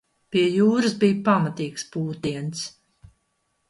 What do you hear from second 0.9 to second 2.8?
bija pamatīgs pūtiens.